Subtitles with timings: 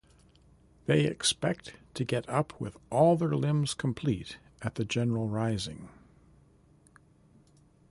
[0.87, 5.89] They expect to get up with all their limbs complete at the general rising.